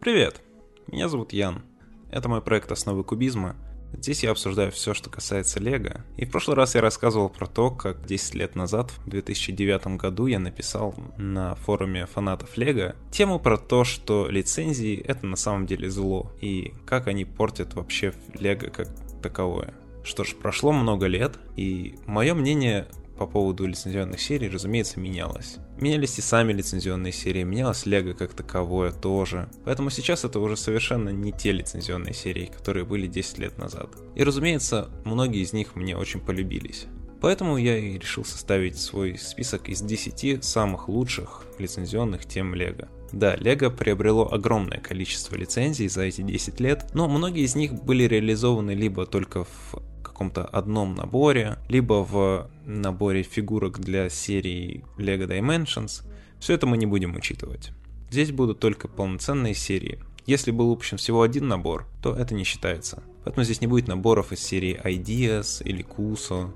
[0.00, 0.40] Привет,
[0.86, 1.62] меня зовут Ян.
[2.10, 3.54] Это мой проект «Основы кубизма».
[3.92, 6.06] Здесь я обсуждаю все, что касается Лего.
[6.16, 10.24] И в прошлый раз я рассказывал про то, как 10 лет назад, в 2009 году,
[10.24, 15.90] я написал на форуме фанатов Лего тему про то, что лицензии— это на самом деле
[15.90, 18.88] зло, и как они портят вообще Лего как
[19.22, 19.74] таковое.
[20.02, 22.88] Что ж, прошло много лет, и мое мнение
[23.20, 25.58] по поводу лицензионных серий, разумеется, менялось.
[25.78, 29.50] Менялись и сами лицензионные серии, менялось Лего как таковое тоже.
[29.66, 33.90] Поэтому сейчас это уже совершенно не те лицензионные серии, которые были 10 лет назад.
[34.14, 36.86] И разумеется, многие из них мне очень полюбились.
[37.20, 42.88] Поэтому я и решил составить свой список из 10 самых лучших лицензионных тем Лего.
[43.12, 48.04] Да, Лего приобрело огромное количество лицензий за эти 10 лет, но многие из них были
[48.04, 49.74] реализованы либо только в
[50.20, 56.02] каком-то одном наборе, либо в наборе фигурок для серии LEGO Dimensions.
[56.38, 57.70] Все это мы не будем учитывать.
[58.10, 59.98] Здесь будут только полноценные серии.
[60.26, 63.02] Если был выпущен всего один набор, то это не считается.
[63.24, 66.50] Поэтому здесь не будет наборов из серии Ideas или Kuso,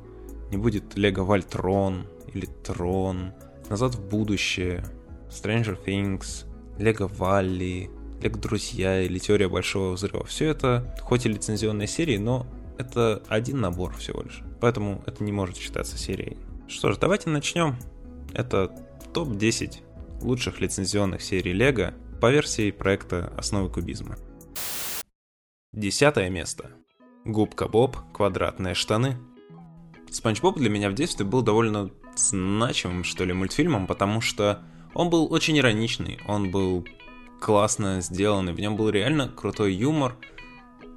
[0.50, 3.32] не будет LEGO Voltron или Tron,
[3.70, 4.84] Назад в будущее,
[5.30, 6.44] Stranger Things,
[6.78, 7.88] LEGO Valley,
[8.20, 10.26] LEGO Друзья или Теория Большого Взрыва.
[10.26, 12.46] Все это хоть и лицензионные серии, но
[12.78, 14.42] это один набор всего лишь.
[14.61, 16.39] Поэтому это не может считаться серией.
[16.69, 17.77] Что ж, давайте начнем.
[18.33, 18.69] Это
[19.12, 24.17] топ-10 лучших лицензионных серий Лего по версии проекта «Основы кубизма».
[25.72, 26.70] Десятое место.
[27.25, 29.19] Губка Боб, квадратные штаны.
[30.11, 34.62] Спанч Боб для меня в детстве был довольно значимым, что ли, мультфильмом, потому что
[34.95, 36.86] он был очень ироничный, он был
[37.41, 40.17] классно сделанный, в нем был реально крутой юмор–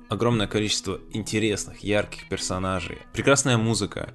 [0.10, 4.14] огромное количество интересных, ярких персонажей, прекрасная музыка,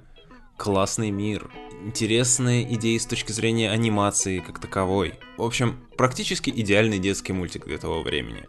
[0.57, 1.51] классный мир,
[1.83, 5.15] интересные идеи с точки зрения анимации как таковой.
[5.37, 8.45] В общем, практически идеальный детский мультик для того времени.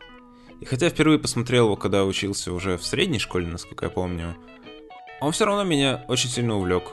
[0.60, 4.36] И хотя впервые посмотрел его, когда учился уже в средней школе, насколько я помню,
[5.20, 6.92] он все равно меня очень сильно увлек.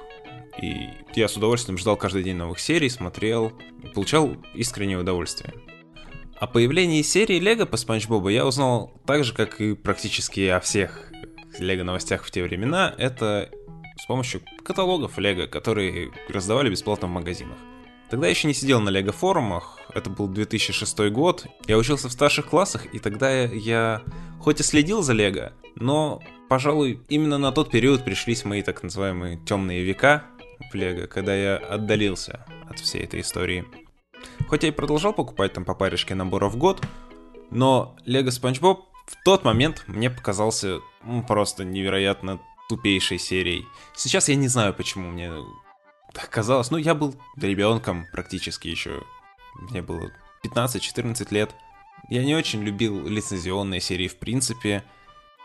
[0.62, 3.54] И я с удовольствием ждал каждый день новых серий, смотрел,
[3.94, 5.54] получал искреннее удовольствие.
[6.42, 10.60] О появлении серии Лего по Спанч Бобу я узнал так же, как и практически о
[10.60, 11.12] всех
[11.60, 12.96] Лего новостях в те времена.
[12.98, 13.52] Это
[14.02, 17.60] с помощью каталогов Лего, которые раздавали бесплатно в магазинах.
[18.10, 22.12] Тогда я еще не сидел на Лего форумах, это был 2006 год, я учился в
[22.12, 24.02] старших классах, и тогда я
[24.40, 29.40] хоть и следил за Лего, но, пожалуй, именно на тот период пришлись мои так называемые
[29.46, 30.24] темные века
[30.72, 33.64] в Лего, когда я отдалился от всей этой истории.
[34.48, 36.86] Хоть я и продолжал покупать там по парочке наборов в год,
[37.52, 43.68] но Лего Спанч Боб в тот момент мне показался ну, просто невероятно тупейшей серией.
[43.96, 45.32] Сейчас я не знаю, почему мне
[46.14, 46.72] так казалось.
[46.72, 49.04] Ну, я был ребенком практически еще.
[49.56, 50.12] Мне было
[50.44, 51.54] 15-14 лет.
[52.10, 54.84] Я не очень любил лицензионные серии в принципе.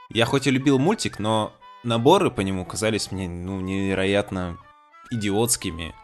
[0.09, 4.59] Я хоть и любил мультик, но наборы по нему казались мне ну, невероятно
[5.11, 5.95] идиотскими.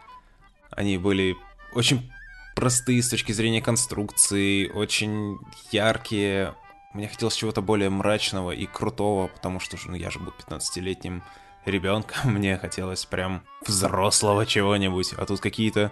[0.71, 1.37] Они были
[1.73, 2.11] очень
[2.55, 5.37] простые с точки зрения конструкции, очень
[5.71, 6.55] яркие.
[6.93, 11.23] Мне хотелось чего-то более мрачного и крутого, потому что ну, я же был 15-летним
[11.65, 15.91] ребенком, мне хотелось прям взрослого чего-нибудь, а тут какие-то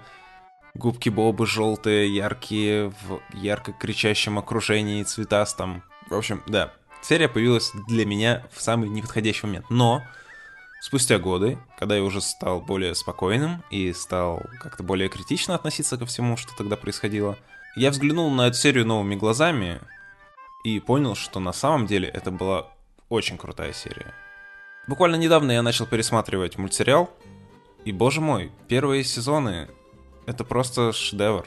[0.73, 5.83] губки Бобы желтые, яркие, в ярко кричащем окружении, цветастом.
[6.09, 9.69] В общем, да, серия появилась для меня в самый неподходящий момент.
[9.69, 10.01] Но
[10.81, 16.07] Спустя годы, когда я уже стал более спокойным и стал как-то более критично относиться ко
[16.07, 17.37] всему, что тогда происходило,
[17.75, 19.79] я взглянул на эту серию новыми глазами
[20.63, 22.71] и понял, что на самом деле это была
[23.09, 24.11] очень крутая серия.
[24.87, 27.11] Буквально недавно я начал пересматривать мультсериал,
[27.85, 29.67] и, боже мой, первые сезоны—
[30.25, 31.45] это просто шедевр.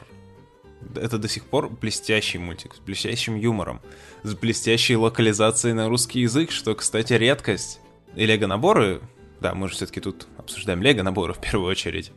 [0.95, 3.81] Это до сих пор блестящий мультик, с блестящим юмором,
[4.23, 7.81] с блестящей локализацией на русский язык, что, кстати, редкость.
[8.15, 9.01] И лего-наборы
[9.39, 12.11] да, мы же все-таки тут обсуждаем лего-наборы в первую очередь.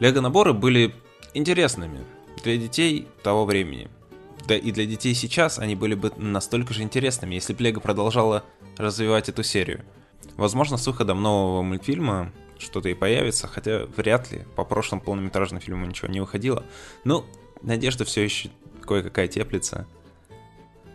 [0.00, 0.94] Лего-наборы были
[1.34, 2.00] интересными
[2.42, 3.88] для детей того времени.
[4.46, 8.44] Да и для детей сейчас они были бы настолько же интересными, если бы Лего продолжала
[8.76, 9.84] развивать эту серию.
[10.36, 14.44] Возможно, с выходом нового мультфильма что-то и появится, хотя вряд ли.
[14.56, 16.64] По прошлым полнометражным фильмам ничего не выходило.
[17.04, 17.26] Но
[17.62, 18.50] надежда все еще
[18.86, 19.86] кое-какая теплится.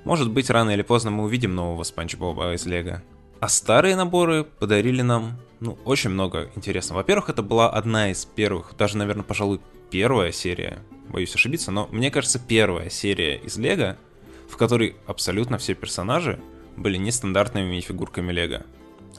[0.03, 3.03] Может быть, рано или поздно мы увидим нового Спанч Боба из Лего.
[3.39, 6.97] А старые наборы подарили нам, ну, очень много интересного.
[6.97, 12.11] Во-первых, это была одна из первых, даже, наверное, пожалуй, первая серия, боюсь ошибиться, но мне
[12.11, 13.97] кажется, первая серия из Лего,
[14.49, 16.39] в которой абсолютно все персонажи
[16.75, 18.63] были нестандартными минифигурками Лего.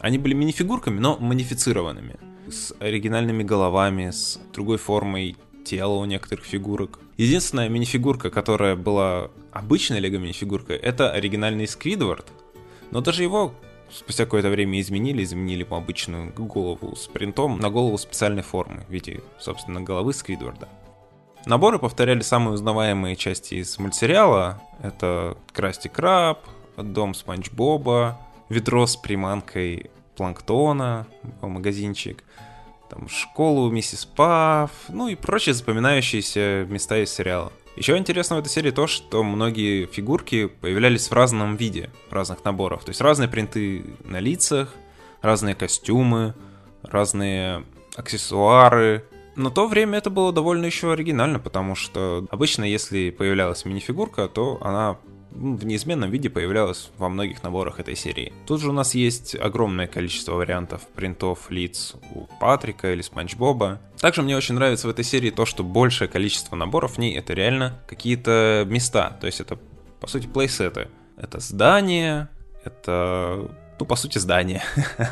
[0.00, 2.16] Они были минифигурками, но модифицированными.
[2.50, 6.98] С оригинальными головами, с другой формой тело у некоторых фигурок.
[7.16, 12.26] Единственная минифигурка, которая была обычной лего минифигуркой, это оригинальный Сквидвард.
[12.90, 13.54] Но даже его
[13.94, 18.92] спустя какое-то время изменили, изменили по обычную голову с принтом на голову специальной формы в
[18.92, 20.68] виде, собственно, головы Сквидварда.
[21.46, 24.60] Наборы повторяли самые узнаваемые части из мультсериала.
[24.82, 26.40] Это Красти Краб,
[26.76, 28.18] Дом Спанч Боба,
[28.48, 31.06] ведро с приманкой планктона,
[31.42, 32.24] магазинчик,
[32.88, 37.52] там школу миссис Пафф, ну и прочие запоминающиеся места из сериала.
[37.76, 42.84] Еще интересно в этой серии то, что многие фигурки появлялись в разном виде, разных наборах.
[42.84, 44.74] То есть разные принты на лицах,
[45.22, 46.34] разные костюмы,
[46.82, 47.64] разные
[47.96, 49.04] аксессуары.
[49.34, 54.58] Но то время это было довольно еще оригинально, потому что обычно, если появлялась минифигурка, то
[54.60, 54.96] она
[55.34, 58.32] в неизменном виде появлялась во многих наборах этой серии.
[58.46, 63.80] Тут же у нас есть огромное количество вариантов принтов лиц у Патрика или Спанч Боба.
[63.98, 67.34] Также мне очень нравится в этой серии то, что большее количество наборов в ней это
[67.34, 69.58] реально какие-то места, то есть это
[70.00, 70.88] по сути плейсеты.
[71.16, 72.28] Это здание,
[72.64, 74.62] это, ну по сути здание.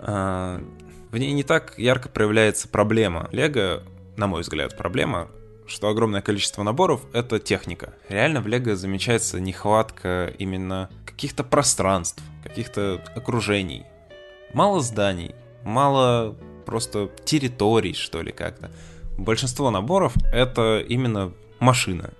[0.00, 0.62] А,
[1.10, 3.28] в ней не так ярко проявляется проблема.
[3.32, 3.82] Лего,
[4.16, 5.28] на мой взгляд, проблема
[5.68, 7.94] что огромное количество наборов— это техника.
[8.08, 13.84] Реально в Лего замечается нехватка именно каких-то пространств, каких-то окружений.
[14.54, 15.34] Мало зданий,
[15.64, 16.34] мало
[16.64, 18.70] просто территорий, что ли, как-то.
[19.16, 22.10] Большинство наборов— это именно машина.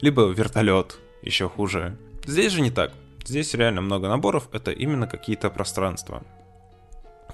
[0.00, 1.96] Либо вертолет, еще хуже.
[2.24, 2.92] Здесь же не так.
[3.24, 6.22] Здесь реально много наборов, это именно какие-то пространства.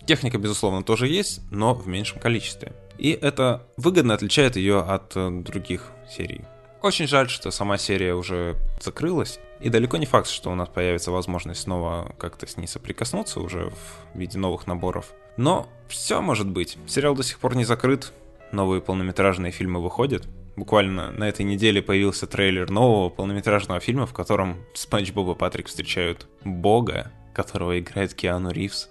[0.06, 2.73] Техника, безусловно, тоже есть, но в меньшем количестве.
[2.99, 6.43] И это выгодно отличает ее от э, других серий.
[6.82, 11.11] Очень жаль, что сама серия уже закрылась, и далеко не факт, что у нас появится
[11.11, 15.14] возможность снова как-то с ней соприкоснуться уже в виде новых наборов.
[15.38, 16.76] Но все может быть.
[16.87, 18.12] Сериал до сих пор не закрыт,
[18.52, 20.29] новые полнометражные фильмы выходят.
[20.56, 25.67] Буквально на этой неделе появился трейлер нового полнометражного фильма, в котором Спанч Боб и Патрик
[25.67, 28.91] встречают Бога, которого играет Киану Ривз.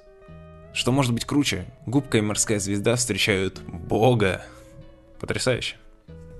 [0.73, 1.65] Что может быть круче?
[1.85, 4.43] Губка и морская звезда встречают Бога.
[5.19, 5.75] Потрясающе.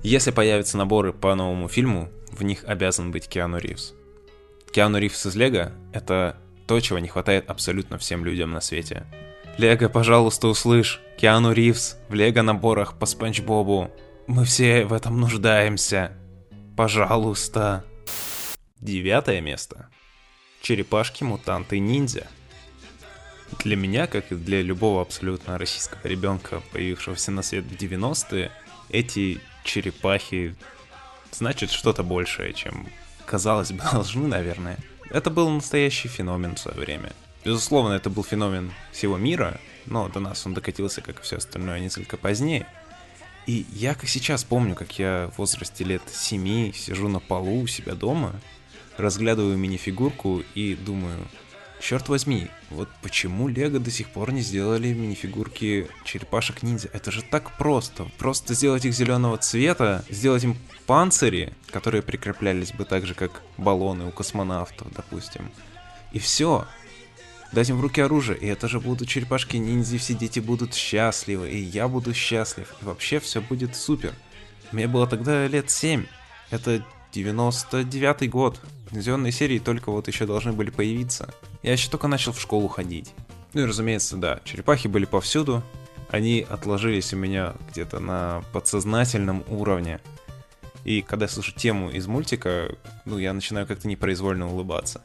[0.01, 3.93] Если появятся наборы по новому фильму, в них обязан быть Киану Ривз.
[4.71, 9.05] Киану Ривз из Лего— это то, чего не хватает абсолютно всем людям на свете.
[9.57, 10.99] Лего, пожалуйста, услышь.
[11.17, 13.91] Киану Ривз в Лего-наборах по Спанч Бобу.
[14.25, 16.11] Мы все в этом нуждаемся.
[16.75, 17.85] Пожалуйста.
[18.79, 19.89] Девятое место.
[20.61, 22.27] Черепашки-мутанты-ниндзя.
[23.59, 28.51] Для меня, как и для любого абсолютно российского ребенка, появившегося на свет в 90-е,
[28.89, 30.55] эти черепахи
[31.31, 32.87] значат что-то большее, чем
[33.25, 34.77] казалось бы должны, наверное.
[35.09, 37.11] Это был настоящий феномен в свое время.
[37.45, 41.79] Безусловно, это был феномен всего мира, но до нас он докатился, как и все остальное,
[41.79, 42.65] несколько позднее.
[43.45, 47.67] И я как сейчас помню, как я в возрасте лет 7 сижу на полу у
[47.67, 48.39] себя дома,
[48.97, 51.27] разглядываю минифигурку и думаю,
[51.83, 56.89] Черт возьми, вот почему Лего до сих пор не сделали минифигурки черепашек ниндзя?
[56.93, 58.05] Это же так просто.
[58.17, 64.05] Просто сделать их зеленого цвета, сделать им панцири, которые прикреплялись бы так же, как баллоны
[64.05, 65.51] у космонавтов, допустим.
[66.13, 66.65] И все.
[67.51, 71.51] Дать им в руки оружие, и это же будут черепашки ниндзя, все дети будут счастливы,
[71.51, 74.13] и я буду счастлив, и вообще все будет супер.
[74.71, 76.05] Мне было тогда лет 7.
[76.49, 76.81] Это
[77.11, 78.61] 99 год.
[78.93, 81.33] Зеленые серии только вот еще должны были появиться.
[81.63, 83.13] Я еще только начал в школу ходить.
[83.53, 85.63] Ну и разумеется, да, черепахи были повсюду.
[86.09, 89.99] Они отложились у меня где-то на подсознательном уровне.
[90.83, 95.01] И когда я слышу тему из мультика, ну, я начинаю как-то непроизвольно улыбаться.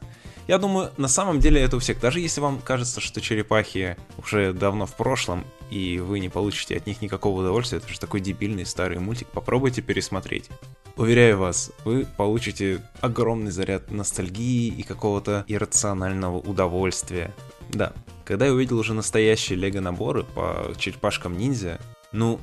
[0.49, 1.99] Я думаю, на самом деле это у всех.
[1.99, 6.87] Даже если вам кажется, что черепахи уже давно в прошлом, и вы не получите от
[6.87, 10.49] них никакого удовольствия, это же такой дебильный старый мультик, попробуйте пересмотреть.
[10.97, 17.31] Уверяю вас, вы получите огромный заряд ностальгии и какого-то иррационального удовольствия.
[17.69, 17.93] Да,
[18.25, 21.79] когда я увидел уже настоящие лего-наборы по черепашкам ниндзя,
[22.11, 22.39] ну,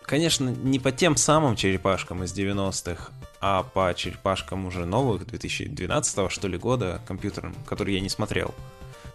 [0.00, 6.48] конечно, не по тем самым черепашкам из 90-х, а по черепашкам уже новых 2012 что
[6.48, 8.54] ли года компьютерным, который я не смотрел.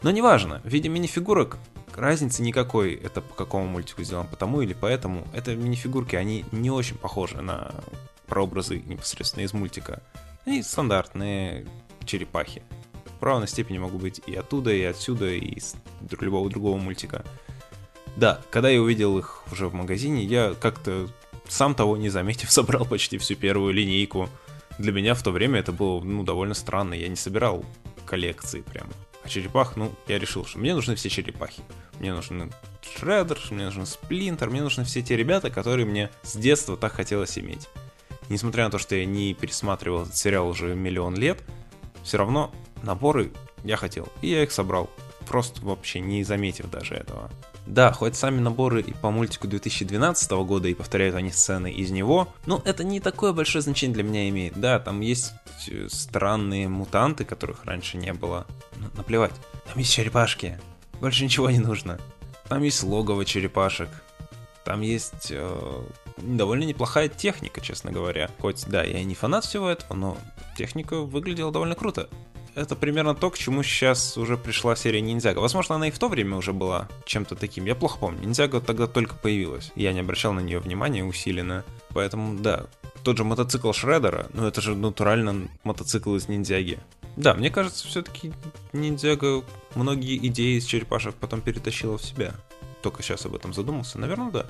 [0.01, 1.57] Но неважно, в виде минифигурок
[1.95, 5.27] разницы никакой, это по какому мультику сделано, по тому или поэтому.
[5.33, 7.73] Это минифигурки, они не очень похожи на
[8.27, 10.01] прообразы непосредственно из мультика.
[10.45, 11.65] Они стандартные
[12.05, 12.63] черепахи.
[13.19, 15.75] В равной степени могут быть и оттуда, и отсюда, и из
[16.19, 17.23] любого другого мультика.
[18.15, 21.07] Да, когда я увидел их уже в магазине, я как-то
[21.47, 24.29] сам того не заметив, собрал почти всю первую линейку.
[24.77, 26.93] Для меня в то время это было, ну, довольно странно.
[26.93, 27.63] Я не собирал
[28.05, 28.87] коллекции прям.
[29.23, 31.63] А черепах, ну, я решил, что мне нужны все черепахи.
[31.99, 36.77] Мне нужны Шреддер, мне нужен Сплинтер, мне нужны все те ребята, которые мне с детства
[36.77, 37.67] так хотелось иметь.
[38.29, 41.43] Несмотря на то, что я не пересматривал этот сериал уже миллион лет,
[42.03, 43.31] все равно наборы
[43.63, 44.89] я хотел, и я их собрал,
[45.27, 47.31] просто вообще не заметив даже этого.
[47.65, 52.27] Да, хоть сами наборы и по мультику 2012 года и повторяют они сцены из него,
[52.45, 54.59] но это не такое большое значение для меня имеет.
[54.59, 55.33] Да, там есть
[55.69, 58.45] э, странные мутанты, которых раньше не было.
[58.77, 59.33] Но наплевать.
[59.67, 60.59] Там есть черепашки.
[61.01, 61.99] Больше ничего не нужно.
[62.47, 63.89] Там есть логово черепашек.
[64.63, 65.83] Там есть э,
[66.17, 68.29] довольно неплохая техника, честно говоря.
[68.39, 70.17] Хоть, да, я не фанат всего этого, но
[70.55, 72.09] техника выглядела довольно круто
[72.55, 75.39] это примерно то, к чему сейчас уже пришла серия Ниндзяга.
[75.39, 77.65] Возможно, она и в то время уже была чем-то таким.
[77.65, 78.21] Я плохо помню.
[78.21, 79.71] Ниндзяга тогда только появилась.
[79.75, 81.65] Я не обращал на нее внимания усиленно.
[81.89, 82.67] Поэтому, да,
[83.03, 86.79] тот же мотоцикл Шреддера, ну это же натурально мотоцикл из ниндзяги.
[87.17, 88.33] Да, мне кажется, все-таки
[88.73, 89.43] ниндзяга
[89.75, 92.33] многие идеи из черепашек потом перетащила в себя.
[92.81, 93.99] Только сейчас об этом задумался.
[93.99, 94.45] Наверное, да.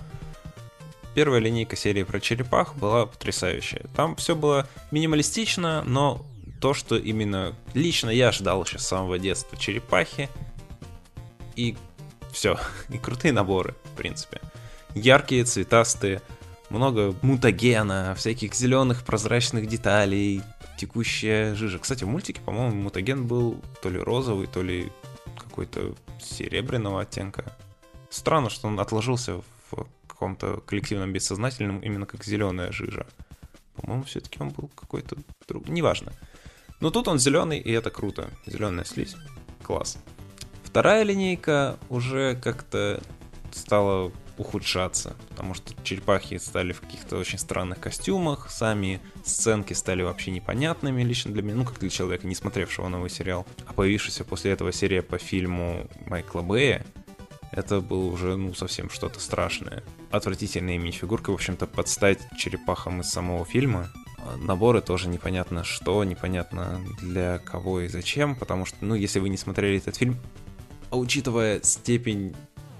[1.15, 3.85] Первая линейка серии про черепах была потрясающая.
[3.95, 6.25] Там все было минималистично, но
[6.59, 10.29] то, что именно лично я ждал еще с самого детства черепахи.
[11.55, 11.75] И
[12.31, 12.57] все.
[12.89, 14.41] И крутые наборы, в принципе.
[14.93, 16.21] Яркие, цветастые,
[16.69, 20.41] много мутагена, всяких зеленых прозрачных деталей,
[20.77, 21.79] текущая жижа.
[21.79, 24.91] Кстати, в мультике, по-моему, мутаген был то ли розовый, то ли
[25.37, 27.55] какой-то серебряного оттенка.
[28.09, 33.05] Странно, что он отложился в каком-то коллективном бессознательном именно как зеленая жижа.
[33.75, 35.67] По-моему, все-таки он был какой-то друг.
[35.67, 36.13] Неважно.
[36.79, 38.29] Но тут он зеленый, и это круто.
[38.45, 39.15] Зеленая слизь.
[39.63, 39.97] Класс.
[40.63, 43.01] Вторая линейка уже как-то
[43.51, 50.31] стала ухудшаться, потому что черепахи стали в каких-то очень странных костюмах, сами сценки стали вообще
[50.31, 53.45] непонятными лично для меня, ну как для человека, не смотревшего новый сериал.
[53.65, 56.85] А появившаяся после этого серия по фильму Майкла Бэя,
[57.51, 59.83] это было уже, ну, совсем что-то страшное.
[60.11, 63.89] Отвратительная мини-фигурка, в общем-то, подстать черепахам из самого фильма
[64.37, 69.37] наборы тоже непонятно что, непонятно для кого и зачем, потому что, ну, если вы не
[69.37, 70.17] смотрели этот фильм,
[70.89, 72.35] а учитывая степень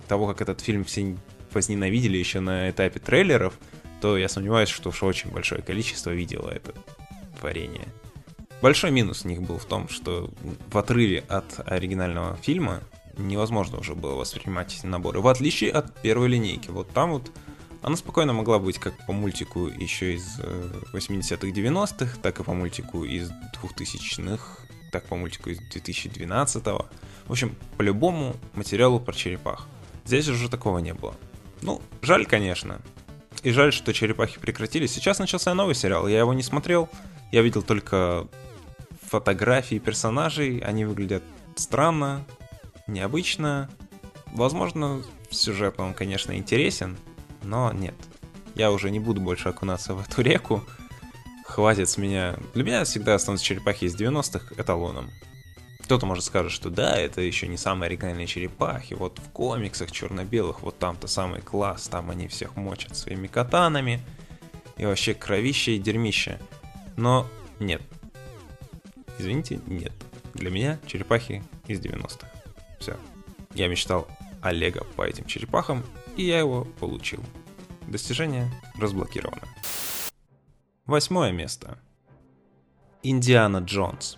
[0.07, 1.17] того, как этот фильм все
[1.53, 3.57] возненавидели еще на этапе трейлеров,
[4.01, 6.73] то я сомневаюсь, что уж очень большое количество видело это
[7.39, 7.87] творение.
[8.61, 10.31] Большой минус у них был в том, что
[10.71, 12.81] в отрыве от оригинального фильма
[13.17, 16.69] невозможно уже было воспринимать наборы, в отличие от первой линейки.
[16.69, 17.31] Вот там вот
[17.85, 22.51] она спокойно могла быть как по мультику еще из 80-х, э, 90-х, так и по
[22.55, 24.43] мультику из 2000-х,
[24.91, 26.87] так по мультику из 2012-го.
[27.27, 29.67] В общем, по любому материалу про черепах.
[30.03, 31.15] Здесь уже такого не было.
[31.61, 32.81] Ну, жаль, конечно.
[33.43, 34.91] И жаль, что черепахи прекратились.
[34.91, 36.89] Сейчас начался новый сериал, я его не смотрел.
[37.31, 38.27] Я видел только
[39.03, 41.21] фотографии персонажей, они выглядят
[41.55, 42.25] странно,
[42.87, 43.69] необычно.
[44.33, 46.97] Возможно, сюжет он, конечно, интересен,
[47.45, 47.95] но нет.
[48.55, 50.63] Я уже не буду больше окунаться в эту реку.
[51.45, 52.37] Хватит с меня...
[52.53, 55.11] Для меня всегда останутся черепахи из 90-х эталоном.
[55.83, 58.95] Кто-то может скажет, что да, это еще не самые оригинальные черепахи.
[58.95, 64.01] Вот в комиксах черно-белых, вот там-то самый класс, там они всех мочат своими катанами.
[64.77, 66.39] И вообще кровище и дерьмище.
[66.97, 67.27] Но
[67.59, 67.81] нет.
[69.19, 69.93] Извините, нет.
[70.33, 72.27] Для меня черепахи из 90-х.
[72.79, 72.97] Все.
[73.53, 74.07] Я мечтал
[74.41, 75.83] Олега по этим черепахам,
[76.15, 77.23] и я его получил.
[77.87, 79.43] Достижение разблокировано.
[80.85, 81.79] Восьмое место.
[83.03, 84.17] Индиана Джонс.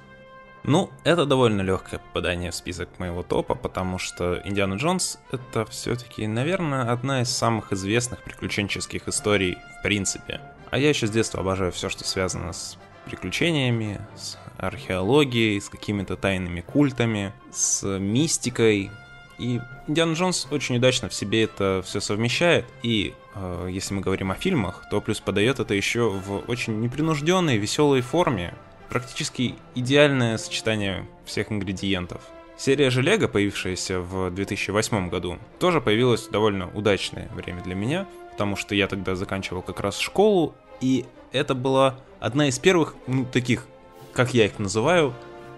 [0.63, 6.27] Ну, это довольно легкое попадание в список моего топа, потому что Индиана Джонс это все-таки,
[6.27, 10.41] наверное, одна из самых известных приключенческих историй в принципе.
[10.69, 16.17] А я еще с детства обожаю все, что связано с приключениями, с археологией, с какими-то
[16.17, 18.91] тайными культами, с мистикой,
[19.37, 22.65] и Индиана Джонс очень удачно в себе это все совмещает.
[22.81, 27.57] И э, если мы говорим о фильмах, то плюс подает это еще в очень непринужденной,
[27.57, 28.55] веселой форме.
[28.89, 32.21] Практически идеальное сочетание всех ингредиентов.
[32.57, 38.55] Серия же Лего, появившаяся в 2008 году, тоже появилась довольно удачное время для меня, потому
[38.55, 43.67] что я тогда заканчивал как раз школу, и это была одна из первых, ну, таких,
[44.11, 45.13] как я их называю,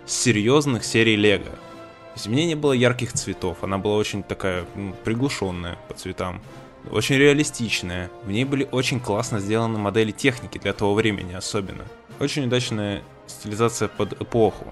[0.06, 1.52] серьезных серий Лего
[2.16, 6.42] в ней не было ярких цветов, она была очень такая ну, приглушенная по цветам,
[6.90, 8.10] очень реалистичная.
[8.24, 11.86] В ней были очень классно сделаны модели техники для того времени особенно.
[12.20, 14.66] Очень удачная стилизация под эпоху.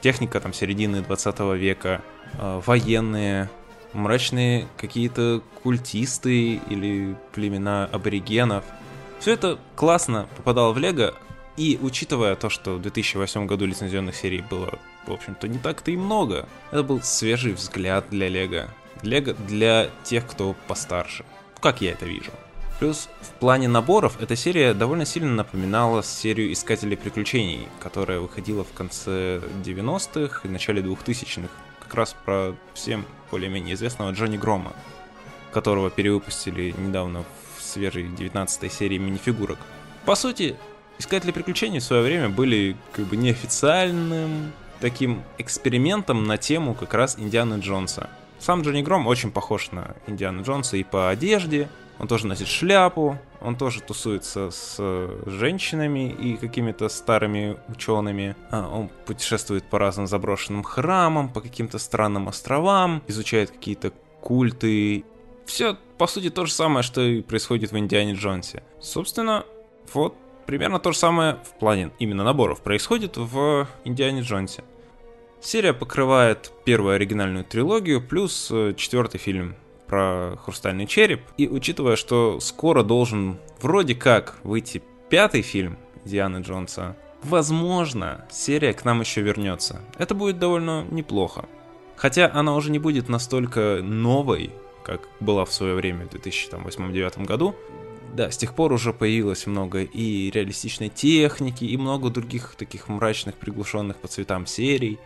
[0.00, 2.02] Техника там середины 20 века,
[2.34, 3.48] э, военные,
[3.92, 8.64] мрачные какие-то культисты или племена аборигенов.
[9.20, 11.14] Все это классно попадало в Лего,
[11.56, 15.96] и учитывая то, что в 2008 году лицензионных серий было в общем-то, не так-то и
[15.96, 16.48] много.
[16.70, 18.68] Это был свежий взгляд для Лего,
[19.02, 21.24] Лего для тех, кто постарше.
[21.60, 22.30] Как я это вижу.
[22.78, 28.72] Плюс в плане наборов эта серия довольно сильно напоминала серию Искателей приключений, которая выходила в
[28.72, 31.48] конце 90-х и начале 2000-х.
[31.80, 34.72] Как раз про всем более-менее известного Джонни Грома,
[35.52, 37.24] которого перевыпустили недавно
[37.56, 39.58] в свежей 19 серии минифигурок.
[40.04, 40.56] По сути,
[40.98, 47.18] Искатели приключений в свое время были как бы неофициальным таким экспериментом на тему как раз
[47.18, 48.10] Индианы Джонса.
[48.38, 53.18] Сам Джонни Гром очень похож на Индиана Джонса и по одежде, он тоже носит шляпу,
[53.40, 54.76] он тоже тусуется с
[55.26, 58.36] женщинами и какими-то старыми учеными.
[58.50, 65.04] А, он путешествует по разным заброшенным храмам, по каким-то странным островам, изучает какие-то культы.
[65.46, 68.62] Все, по сути, то же самое, что и происходит в Индиане Джонсе.
[68.80, 69.44] Собственно,
[69.92, 74.64] вот примерно то же самое в плане именно наборов происходит в Индиане Джонсе.
[75.40, 81.20] Серия покрывает первую оригинальную трилогию плюс э, четвертый фильм про хрустальный череп.
[81.36, 88.84] И учитывая, что скоро должен вроде как выйти пятый фильм Дианы Джонса, возможно, серия к
[88.84, 89.80] нам еще вернется.
[89.98, 91.44] Это будет довольно неплохо.
[91.96, 94.50] Хотя она уже не будет настолько новой,
[94.82, 97.54] как была в свое время в 2008-2009 году.
[98.14, 103.34] Да, с тех пор уже появилось много и реалистичной техники, и много других таких мрачных,
[103.34, 105.00] приглушенных по цветам серий,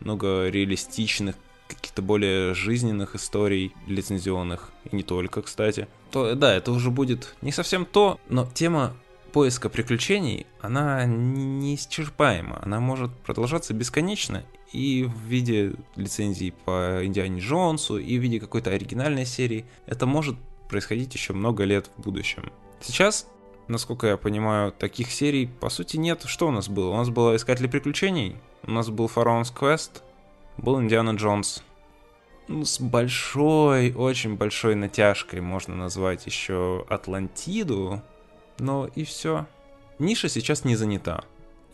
[0.00, 1.36] много реалистичных
[1.68, 7.52] каких-то более жизненных историй лицензионных, и не только, кстати, то да, это уже будет не
[7.52, 8.96] совсем то, но тема
[9.32, 17.98] поиска приключений, она неисчерпаема, она может продолжаться бесконечно и в виде лицензий по Индиане Джонсу,
[17.98, 19.64] и в виде какой-то оригинальной серии.
[19.86, 20.36] Это может
[20.68, 22.52] происходить еще много лет в будущем.
[22.80, 23.26] Сейчас,
[23.66, 26.22] насколько я понимаю, таких серий по сути нет.
[26.26, 26.90] Что у нас было?
[26.90, 30.02] У нас было Искатели приключений, у нас был Фараон's Quest,
[30.56, 31.62] был Индиана Джонс.
[32.48, 38.02] Ну, с большой, очень большой натяжкой можно назвать еще Атлантиду,
[38.58, 39.46] но и все.
[39.98, 41.24] Ниша сейчас не занята,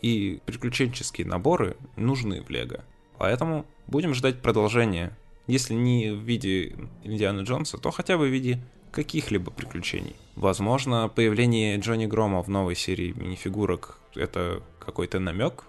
[0.01, 2.83] и приключенческие наборы нужны в Лего.
[3.17, 5.17] Поэтому будем ждать продолжения.
[5.47, 8.59] Если не в виде Индиана Джонса, то хотя бы в виде
[8.95, 10.15] каких-либо приключений.
[10.35, 15.65] Возможно, появление Джонни Грома в новой серии минифигурок— это какой-то намек,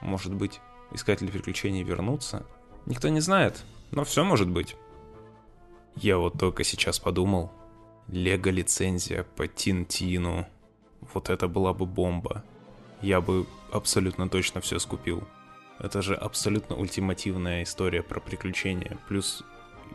[0.00, 0.60] может быть,
[0.92, 2.46] искатели приключений вернутся,
[2.88, 4.74] Никто не знает, но все может быть.
[5.94, 7.52] Я вот только сейчас подумал.
[8.08, 10.46] Лего лицензия по Тинтину.
[11.12, 12.42] Вот это была бы бомба.
[13.02, 15.22] Я бы абсолютно точно все скупил.
[15.78, 18.96] Это же абсолютно ультимативная история про приключения.
[19.06, 19.44] Плюс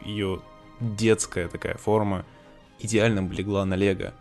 [0.06, 0.40] ее
[0.80, 2.28] детская такая форма
[2.80, 4.14] идеально легла на Лего.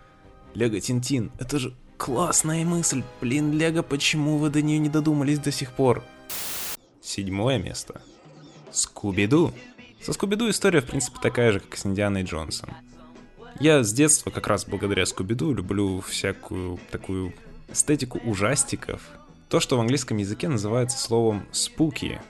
[0.55, 3.03] Лего Тинтин, это же классная мысль.
[3.21, 6.05] Блин, Лего, почему вы до нее не додумались до сих пор?
[7.01, 8.03] Седьмое место.
[8.71, 9.53] Скуби-Ду.
[10.01, 12.71] Со Скуби-Ду история, в принципе, такая же, как с Индианой Джонсом.
[13.61, 17.35] Я с детства как раз благодаря Скуби-Ду люблю всякую такую
[17.69, 19.03] эстетику ужастиков.
[19.49, 22.21] То, что в английском языке называется словом «спуки»,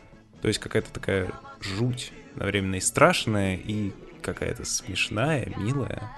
[0.40, 6.11] то есть какая-то такая жуть, одновременно и страшная, и какая-то смешная, милая.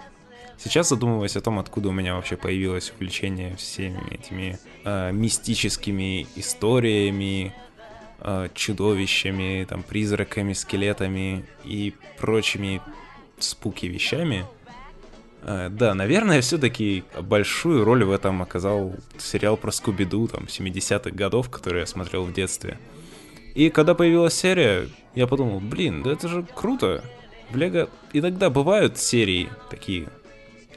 [0.57, 7.53] Сейчас задумываясь о том, откуда у меня вообще появилось увлечение всеми этими э, мистическими историями,
[8.21, 12.81] э, чудовищами, там, призраками, скелетами и прочими
[13.39, 14.47] спуки вещами.
[15.43, 21.51] Э, да, наверное, все-таки большую роль в этом оказал сериал про Скуби-Ду, там, 70-х годов,
[21.51, 22.79] который я смотрел в детстве.
[23.55, 27.05] И когда появилась серия, я подумал, блин, да это же круто.
[27.51, 30.09] В Лего иногда бывают серии такие,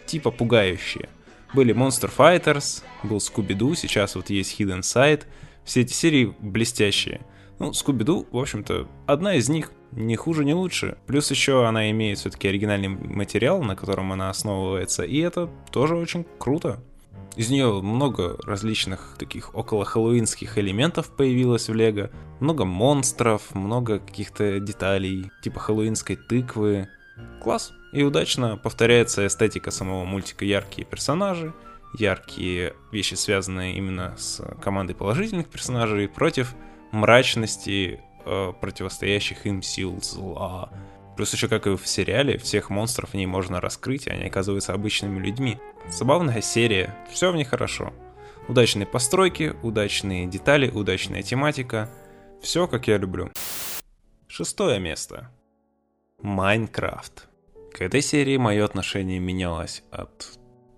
[0.06, 1.10] типа пугающие.
[1.53, 5.23] Были Monster Fighters, был Scooby-Doo, сейчас вот есть Hidden Side.
[5.63, 7.21] Все эти серии блестящие.
[7.60, 10.97] Ну, Скуби-Ду, в общем-то, одна из них, не хуже, не лучше.
[11.08, 16.25] Плюс еще она имеет все-таки оригинальный материал, на котором она основывается, и это тоже очень
[16.38, 16.84] круто.
[17.36, 22.10] Из нее много различных таких около хэллоуинских элементов появилось в Лего.
[22.39, 26.89] Много монстров, много каких-то деталей, типа хэллоуинской тыквы.
[27.43, 27.71] Класс.
[27.93, 30.45] И удачно повторяется эстетика самого мультика.
[30.45, 31.53] Яркие персонажи,
[31.97, 36.56] яркие вещи, связанные именно с командой положительных персонажей против
[36.91, 40.71] мрачности э, противостоящих им сил зла.
[41.15, 44.73] Плюс еще, как и в сериале, всех монстров в ней можно раскрыть, и они оказываются
[44.73, 45.58] обычными людьми.
[45.89, 47.93] Забавная серия, все в ней хорошо.
[48.47, 51.89] Удачные постройки, удачные детали, удачная тематика.
[52.41, 53.32] Все, как я люблю.
[54.28, 55.32] Шестое место.
[56.21, 57.30] Майнкрафт.
[57.73, 60.38] К этой серии мое отношение менялось от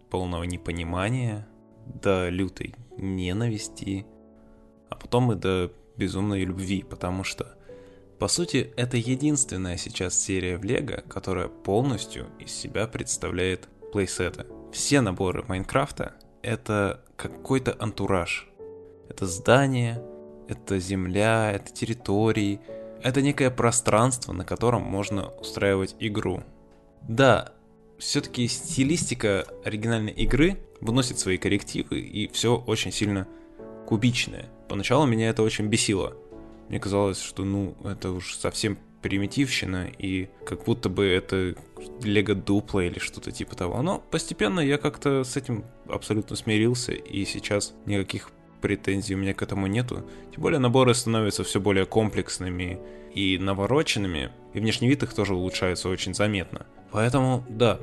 [0.09, 1.47] полного непонимания
[1.85, 4.05] до лютой ненависти,
[4.89, 7.57] а потом и до безумной любви, потому что
[8.19, 14.45] По сути, это единственная сейчас серия в Лего, которая полностью из себя представляет плейсеты.
[14.71, 18.47] Все наборы Майнкрафта— это какой-то антураж.
[19.09, 20.01] Это здание,
[20.47, 22.61] это земля, это территории,
[23.01, 26.43] это некое пространство, на котором можно устраивать игру.
[27.01, 27.53] Да,
[27.97, 33.27] все-таки стилистика оригинальной игры выносит свои коррективы, и все очень сильно
[33.87, 34.49] кубичное.
[34.67, 36.15] Поначалу меня это очень бесило.
[36.69, 41.55] Мне казалось, что ну это уж совсем примитивщина, и как будто бы это
[42.03, 43.81] лего дупло или что-то типа того.
[43.81, 48.29] Но постепенно я как-то с этим абсолютно смирился, и сейчас никаких
[48.61, 50.05] претензий у меня к этому нету.
[50.31, 52.79] Тем более наборы становятся все более комплексными
[53.13, 56.65] и навороченными, и внешний вид их тоже улучшается очень заметно.
[56.91, 57.79] Поэтому, да.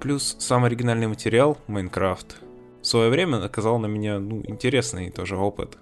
[0.00, 2.36] Плюс сам оригинальный материал, Майнкрафт,
[2.82, 5.78] в свое время оказал на меня, ну, интересный тоже опыт.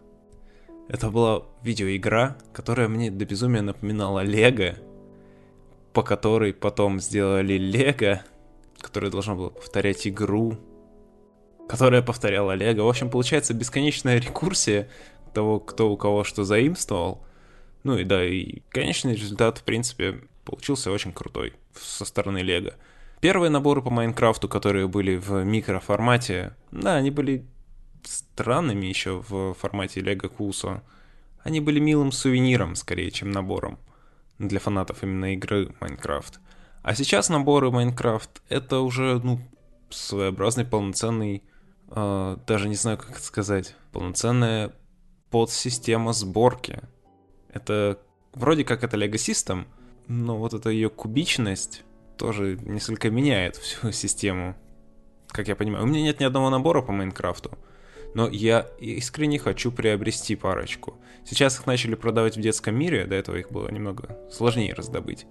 [0.93, 4.75] Это была видеоигра, которая мне до безумия напоминала Лего,
[5.95, 8.23] по которой потом сделали Лего,
[8.79, 10.59] которая должна была повторять игру,
[11.67, 12.83] которая повторяла Лего.
[12.83, 14.91] В общем, получается бесконечная рекурсия
[15.33, 17.25] того, кто у кого что заимствовал.
[17.85, 22.75] Ну и да, и конечный результат, в принципе, получился очень крутой со стороны Лего.
[23.23, 27.47] Первые наборы по Майнкрафту, которые были в микроформате, да, они были
[28.05, 30.83] странными еще в формате Лего Кусо.
[31.43, 33.79] Они были милым сувениром, скорее, чем набором
[34.39, 36.41] для фанатов именно игры Майнкрафт.
[36.83, 39.41] А сейчас наборы Майнкрафт это уже, ну,
[39.91, 41.43] своеобразный полноценный,
[41.89, 44.73] э, даже не знаю, как это сказать, полноценная
[45.31, 46.81] подсистема сборки.
[47.53, 47.99] Это
[48.35, 49.67] вроде как это Lego System,
[50.09, 51.85] но вот эта ее кубичность
[52.17, 54.57] тоже несколько меняет всю систему.
[55.29, 57.57] Как я понимаю, у меня нет ни одного набора по Майнкрафту,
[58.15, 60.99] но я искренне хочу приобрести парочку.
[61.25, 65.27] Сейчас их начали продавать в детском мире, до этого их было немного сложнее раздобыть.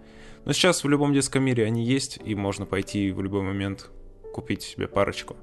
[0.46, 3.90] Но сейчас в любом детском мире они есть, и можно пойти в любой момент
[4.34, 5.36] купить себе парочку.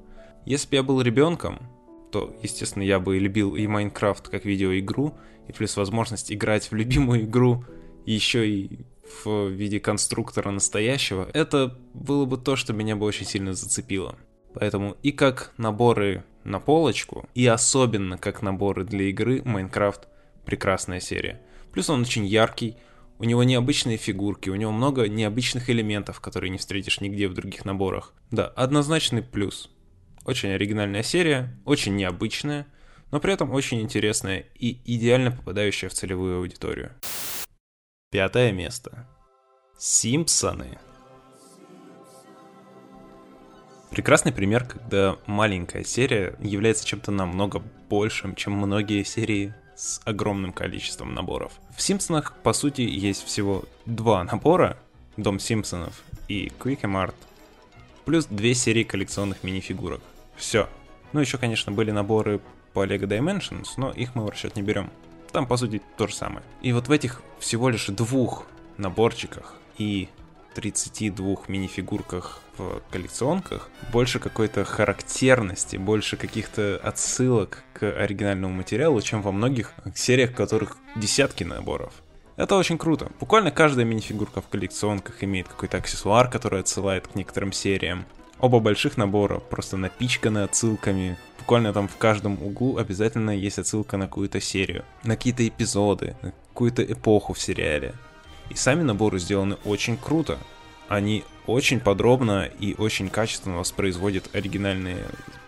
[0.44, 1.58] Если бы я был ребенком,
[2.10, 7.24] то, естественно, я бы любил и Майнкрафт как видеоигру, и плюс возможность играть в любимую
[7.24, 7.64] игру
[8.06, 8.86] еще и
[9.24, 14.16] в виде конструктора настоящего, это было бы то, что меня бы очень сильно зацепило.
[14.54, 20.08] Поэтому и как наборы на полочку, и особенно как наборы для игры, Майнкрафт
[20.44, 21.40] прекрасная серия.
[21.72, 22.76] Плюс он очень яркий,
[23.18, 27.64] у него необычные фигурки, у него много необычных элементов, которые не встретишь нигде в других
[27.64, 28.14] наборах.
[28.30, 29.70] Да, однозначный плюс.
[30.24, 32.66] Очень оригинальная серия, очень необычная,
[33.10, 36.92] но при этом очень интересная и идеально попадающая в целевую аудиторию.
[38.10, 39.06] Пятое место.
[39.78, 40.78] Симпсоны.
[43.90, 51.14] Прекрасный пример, когда маленькая серия является чем-то намного большим, чем многие серии с огромным количеством
[51.14, 51.52] наборов.
[51.74, 54.76] В Симпсонах, по сути, есть всего два набора,
[55.16, 57.14] Дом Симпсонов и Quick Mart,
[58.04, 60.00] плюс две серии коллекционных мини-фигурок.
[60.36, 60.68] Все.
[61.12, 62.40] Ну, еще, конечно, были наборы
[62.72, 64.90] по LEGO Dimensions, но их мы в расчет не берем.
[65.32, 66.42] Там, по сути, то же самое.
[66.62, 68.46] И вот в этих всего лишь двух
[68.76, 70.08] наборчиках и
[70.54, 79.32] 32 минифигурках в коллекционках больше какой-то характерности, больше каких-то отсылок к оригинальному материалу, чем во
[79.32, 81.92] многих сериях, которых десятки наборов.
[82.36, 83.10] Это очень круто.
[83.18, 88.06] Буквально каждая минифигурка в коллекционках имеет какой-то аксессуар, который отсылает к некоторым сериям.
[88.38, 91.18] Оба больших набора просто напичканы отсылками.
[91.40, 96.32] Буквально там в каждом углу обязательно есть отсылка на какую-то серию, на какие-то эпизоды, на
[96.50, 97.94] какую-то эпоху в сериале.
[98.50, 100.38] И сами наборы сделаны очень круто.
[100.88, 105.04] Они очень подробно и очень качественно воспроизводят оригинальные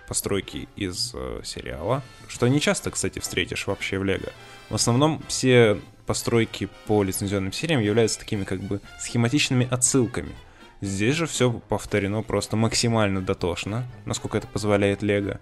[0.07, 4.33] постройки из э, сериала, что не часто, кстати, встретишь вообще в Лего.
[4.69, 10.35] В основном все постройки по лицензионным сериям являются такими как бы схематичными отсылками–
[10.81, 15.39] Здесь же все повторено просто максимально дотошно, насколько это позволяет Лего.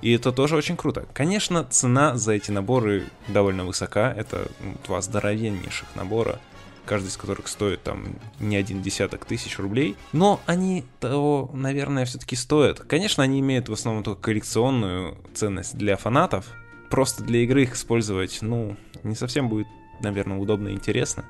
[0.00, 1.06] И это тоже очень круто.
[1.14, 4.12] Конечно, цена за эти наборы довольно высока.
[4.12, 4.48] Это
[4.84, 6.40] два здоровеннейших набора,
[6.84, 9.96] каждый из которых стоит там не один десяток тысяч рублей.
[10.12, 12.80] Но они того, наверное, все-таки стоят.
[12.80, 16.46] Конечно, они имеют в основном только коллекционную ценность для фанатов.
[16.90, 19.66] Просто для игры их использовать, ну, не совсем будет,
[20.00, 21.24] наверное, удобно и интересно.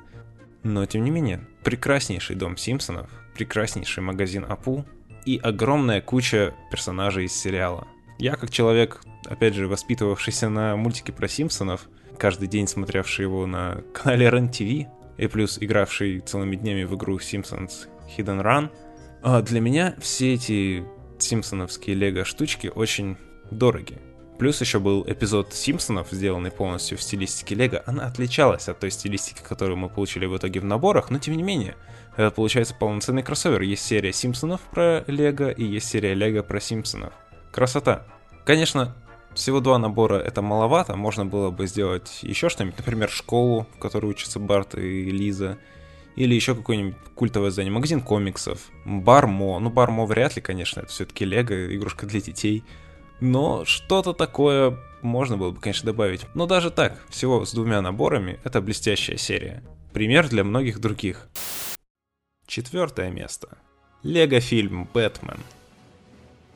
[0.63, 4.85] Но, тем не менее, прекраснейший дом Симпсонов, прекраснейший магазин Апу
[5.25, 7.87] и огромная куча персонажей из сериала.
[8.17, 11.87] Я, как человек, опять же, воспитывавшийся на мультике про Симпсонов,
[12.17, 17.87] каждый день смотревший его на канале REN-TV, и плюс игравший целыми днями в игру Simpsons
[18.17, 18.69] Hidden Run,
[19.21, 20.83] а для меня все эти
[21.17, 23.17] симпсоновские лего штучки очень
[23.51, 23.99] дороги.
[24.39, 27.83] Плюс еще был эпизод Симпсонов, сделанный полностью в стилистике Лего.
[27.85, 31.43] Она отличалась от той стилистики, которую мы получили в итоге в наборах, но тем не
[31.43, 31.75] менее,
[32.17, 33.61] это получается полноценный кроссовер.
[33.61, 37.13] Есть серия Симпсонов про Лего и есть серия Лего про Симпсонов.
[37.51, 38.05] Красота.
[38.43, 38.95] Конечно,
[39.35, 44.07] всего два набора это маловато, можно было бы сделать еще что-нибудь, например, школу, в которой
[44.07, 45.57] учатся Барт и Лиза,
[46.15, 51.25] или еще какое-нибудь культовое здание, магазин комиксов, Бармо, ну Бармо вряд ли, конечно, это все-таки
[51.25, 52.63] Лего, игрушка для детей,
[53.19, 56.25] но что-то такое можно было бы, конечно, добавить.
[56.33, 59.63] Но даже так, всего с двумя наборами, это блестящая серия.
[59.91, 61.27] Пример для многих других.
[62.47, 63.57] Четвертое место.
[64.01, 65.39] Лего-фильм «Бэтмен».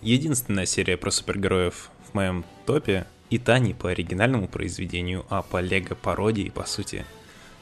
[0.02, 5.60] Единственная серия про супергероев в моем топе, и та не по оригинальному произведению, а по
[5.60, 7.06] лего-пародии, по сути.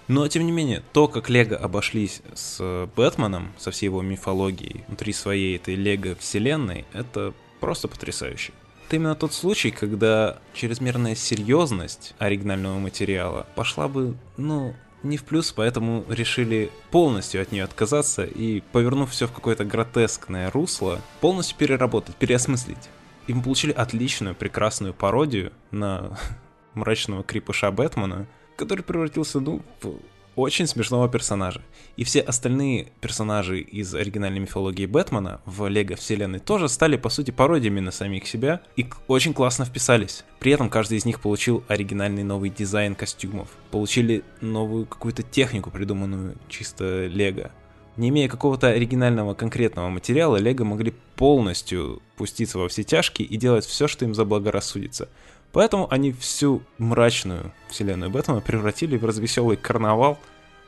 [0.07, 5.13] Но, тем не менее, то, как Лего обошлись с Бэтменом, со всей его мифологией, внутри
[5.13, 8.53] своей этой Лего-вселенной, это просто потрясающе.
[8.85, 15.51] Это именно тот случай, когда чрезмерная серьезность оригинального материала пошла бы, ну, не в плюс,
[15.51, 22.15] поэтому решили полностью от нее отказаться и, повернув все в какое-то гротескное русло, полностью переработать,
[22.15, 22.89] переосмыслить.
[23.27, 26.17] И мы получили отличную, прекрасную пародию на
[26.73, 29.95] мрачного крипыша Бэтмена, который превратился, ну, в
[30.35, 31.61] очень смешного персонажа.
[31.95, 37.31] И все остальные персонажи из оригинальной мифологии Бэтмена в Лего вселенной тоже стали, по сути,
[37.31, 40.25] пародиями на самих себя и очень классно вписались.
[40.39, 46.35] При этом каждый из них получил оригинальный новый дизайн костюмов, получили новую какую-то технику, придуманную
[46.49, 47.51] чисто Лего.
[47.97, 53.65] Не имея какого-то оригинального конкретного материала, Лего могли полностью пуститься во все тяжкие и делать
[53.65, 55.09] все, что им заблагорассудится.
[55.51, 60.17] Поэтому они всю мрачную вселенную Бэтмена превратили в развеселый карнавал.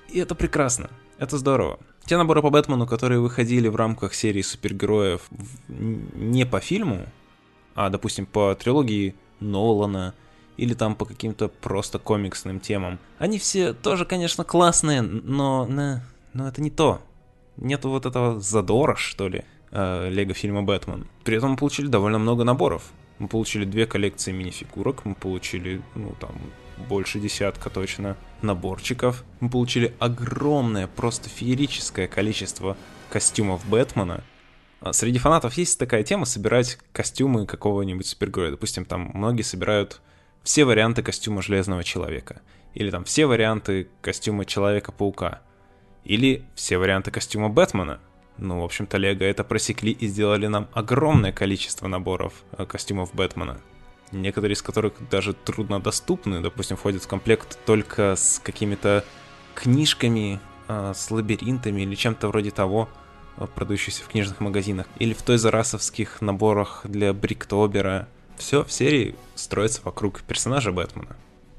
[0.10, 0.90] И это прекрасно.
[1.18, 1.80] Это здорово.
[2.06, 5.28] Те наборы по Бэтмену, которые выходили в рамках серии супергероев
[5.68, 7.06] не по фильму,
[7.76, 10.14] а, допустим, по трилогии Нолана,
[10.58, 13.00] или там по каким-то просто комиксным темам.
[13.20, 15.66] Они все тоже, конечно, классные, но,
[16.34, 17.02] но, это не то.
[17.58, 21.08] Нету вот этого задора, что ли, э, лего фильма «Бэтмен».
[21.24, 22.84] При этом мы получили довольно много наборов.
[23.20, 26.36] Мы получили две коллекции мини-фигурок, мы получили, ну, там,
[26.88, 29.24] больше десятка точно наборчиков.
[29.40, 32.78] Мы получили огромное, просто феерическое количество
[33.10, 34.24] костюмов Бэтмена.
[34.80, 38.52] А среди фанатов есть такая тема собирать костюмы какого-нибудь супергероя.
[38.52, 40.02] Допустим, там многие собирают
[40.44, 42.42] все варианты костюма Железного Человека.
[42.76, 45.42] Или там все варианты костюма Человека-паука.
[46.08, 48.00] Или все варианты костюма Бэтмена.
[48.38, 53.60] Ну, в общем-то, Лего это просекли и сделали нам огромное количество наборов э, костюмов Бэтмена.
[54.14, 59.04] Некоторые из которых даже труднодоступны, допустим, входят в комплект только с какими-то
[59.54, 60.40] книжками,
[60.70, 62.88] э, с лабиринтами или чем-то вроде того,
[63.36, 64.88] э, продающихся в книжных магазинах.
[65.00, 68.08] Или в той зарасовских наборах для Бриктобера.
[68.38, 71.18] Все в серии строится вокруг персонажа Бэтмена.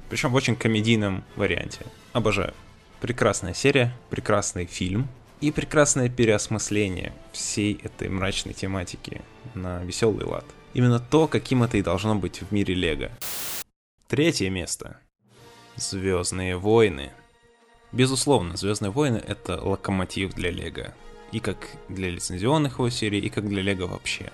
[0.08, 1.80] Причем в очень комедийном варианте.
[2.14, 2.54] Обожаю.
[3.00, 5.08] Прекрасная серия, прекрасный фильм,
[5.40, 9.22] и прекрасное переосмысление всей этой мрачной тематики
[9.54, 10.44] на веселый лад.
[10.74, 13.11] Именно то, каким это и должно быть в мире Лего.
[14.08, 14.98] Третье место.
[15.76, 17.12] Звездные войны.
[17.92, 20.92] Безусловно, Звездные войны это локомотив для Лего.
[21.30, 24.32] И как для лицензионных его серий, и как для Лего вообще.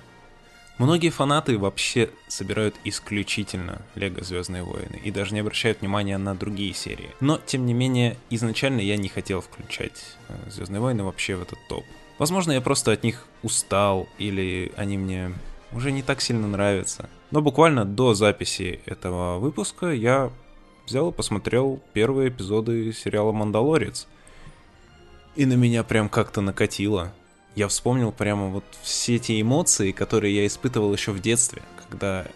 [0.79, 6.75] Многие фанаты вообще собирают исключительно Лего Звездные войны и даже не обращают внимания на другие
[6.75, 7.11] серии.
[7.21, 11.61] Но, тем не менее, изначально я не хотел включать э, Звездные войны вообще в этот
[11.69, 11.85] топ.
[12.19, 15.33] Возможно, я просто от них устал, или они мне
[15.73, 17.09] уже не так сильно нравятся.
[17.31, 20.33] Но буквально до записи этого выпуска я
[20.87, 24.09] взял и посмотрел первые эпизоды сериала «Мандалорец».
[25.37, 27.13] И на меня прям как-то накатило
[27.55, 32.27] я вспомнил прямо вот все те эмоции, которые я испытывал еще в детстве, когда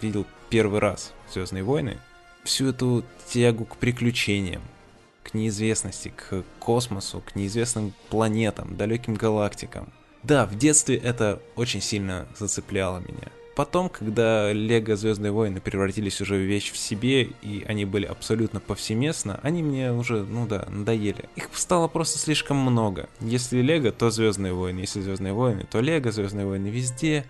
[0.00, 1.98] видел первый раз Звездные войны.
[2.44, 4.62] Всю эту тягу к приключениям,
[5.24, 9.92] к неизвестности, к космосу, к неизвестным планетам, далеким галактикам.
[10.22, 13.30] Да, в детстве это очень сильно зацепляло меня.
[13.56, 18.60] Потом, когда Лего Звездные войны превратились уже в вещь в себе, и они были абсолютно
[18.60, 21.24] повсеместно, они мне уже, ну да, надоели.
[21.36, 23.08] Их стало просто слишком много.
[23.18, 24.80] Если Лего, то Звездные войны.
[24.80, 27.24] Если Звездные войны, то Лего, Звездные войны везде.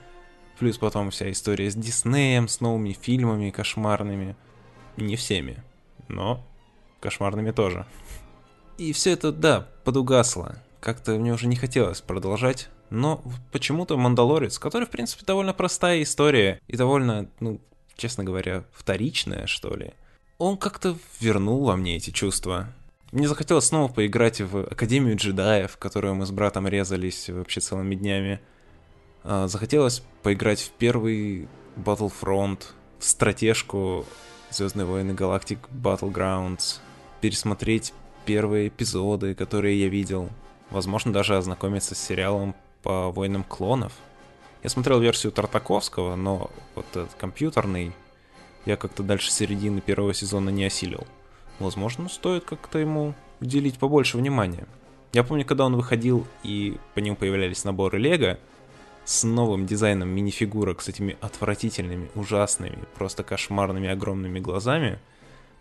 [0.58, 4.34] Плюс потом вся история с Диснеем, с новыми фильмами кошмарными.
[4.96, 5.62] Не всеми,
[6.08, 6.44] но
[6.98, 7.86] кошмарными тоже.
[8.78, 10.56] И все это, да, подугасло.
[10.80, 13.22] Как-то мне уже не хотелось продолжать но
[13.52, 17.60] почему-то Мандалорец, который, в принципе, довольно простая история и довольно, ну,
[17.96, 19.92] честно говоря, вторичная, что ли,
[20.38, 22.68] он как-то вернул во мне эти чувства.
[23.12, 28.40] Мне захотелось снова поиграть в Академию джедаев, которую мы с братом резались вообще целыми днями.
[29.24, 32.60] А, захотелось поиграть в первый Battlefront,
[32.98, 34.04] в стратежку
[34.50, 36.78] Звездные войны Галактик Battlegrounds,
[37.20, 37.92] пересмотреть
[38.24, 40.30] первые эпизоды, которые я видел,
[40.70, 42.54] возможно, даже ознакомиться с сериалом
[42.86, 43.92] по войнам клонов.
[44.62, 47.90] Я смотрел версию Тартаковского, но вот этот компьютерный
[48.64, 51.04] я как-то дальше середины первого сезона не осилил.
[51.58, 54.68] Возможно, стоит как-то ему уделить побольше внимания.
[55.12, 58.38] Я помню, когда он выходил и по нему появлялись наборы Лего
[59.04, 65.00] с новым дизайном минифигурок, с этими отвратительными, ужасными, просто кошмарными огромными глазами,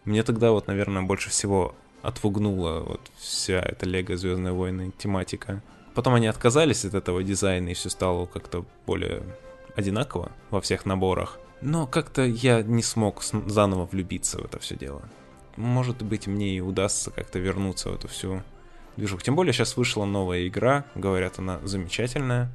[0.04, 5.64] мне тогда вот, наверное, больше всего отвугнула вот вся эта Лего Звездные войны тематика.
[5.96, 9.24] Потом они отказались от этого дизайна, и все стало как-то более
[9.76, 11.40] одинаково во всех наборах.
[11.62, 15.02] Но как-то я не смог заново влюбиться в это все дело.
[15.56, 18.44] Может быть, мне и удастся как-то вернуться в эту всю
[18.98, 19.22] движуху.
[19.22, 22.52] Тем более, сейчас вышла новая игра, говорят, она замечательная.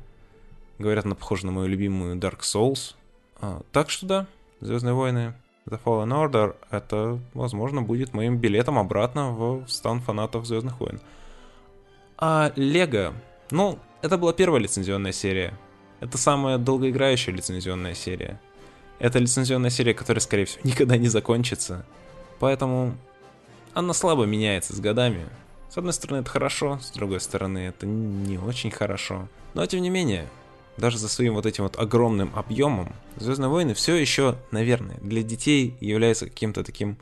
[0.79, 2.95] Говорят, она похожа на мою любимую Dark Souls.
[3.41, 4.27] А, так что да,
[4.61, 5.33] Звездные войны
[5.67, 11.01] The Fallen Order, это, возможно, будет моим билетом обратно в стан фанатов Звездных войн.
[12.19, 13.15] А Лего,
[13.51, 15.59] ну, это была первая лицензионная серия.
[16.01, 18.41] Это самая долгоиграющая лицензионная серия.
[18.99, 21.85] Это лицензионная серия, которая, скорее всего, никогда не закончится.
[22.39, 22.97] Поэтому
[23.75, 25.27] она слабо меняется с годами.
[25.69, 29.29] С одной стороны, это хорошо, с другой стороны, это не очень хорошо.
[29.55, 30.29] Но, тем не менее,
[30.77, 35.77] даже за своим вот этим вот огромным объемом, Звездные войны все еще, наверное, для детей
[35.81, 36.97] является каким-то таким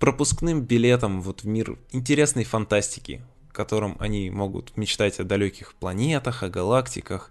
[0.00, 3.22] пропускным билетом вот в мир интересной фантастики,
[3.54, 7.30] котором они могут мечтать о далеких планетах, о галактиках,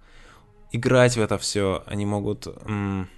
[0.71, 3.09] играть в это все, они могут м-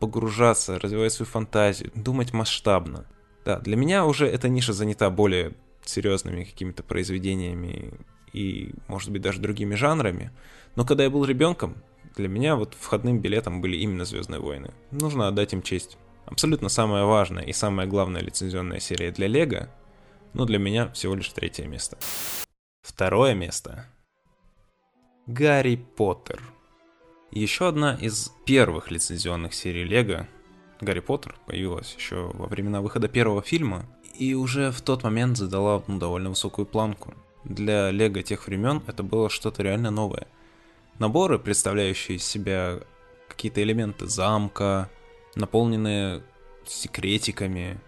[0.00, 3.06] погружаться, развивать свою фантазию, думать масштабно.
[3.44, 5.52] Да, для меня уже эта ниша занята более
[5.84, 7.92] серьезными какими-то произведениями
[8.32, 10.30] и, может быть, даже другими жанрами.
[10.74, 11.76] Но когда я был ребенком,
[12.16, 14.70] для меня вот входным билетом были именно Звездные войны.
[14.90, 15.98] Нужно отдать им честь.
[16.26, 19.68] Абсолютно самая важная и самая главная лицензионная серия для Лего,
[20.32, 21.98] но для меня всего лишь третье место.
[22.84, 23.86] Второе место.
[25.26, 26.42] Гарри Поттер.
[27.30, 30.28] Еще одна из первых лицензионных серий Лего,
[30.82, 35.82] Гарри Поттер, появилась еще во времена выхода первого фильма, и уже в тот момент задала
[35.86, 37.14] ну, довольно высокую планку.
[37.42, 40.26] Для Лего тех времен это было что-то реально новое.
[40.98, 42.80] Наборы, представляющие из себя
[43.28, 44.90] какие-то элементы замка,
[45.36, 46.22] наполненные
[46.66, 47.80] секретиками,